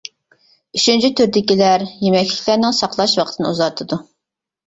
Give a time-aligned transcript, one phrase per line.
[0.77, 4.01] ئۈچىنچى تۈردىكىلەر، يېمەكلىكلەرنىڭ ساقلاش ۋاقتىنى ئۇزارتىدۇ.